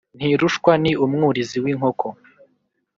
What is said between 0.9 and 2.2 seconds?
umwurizi w’inkoko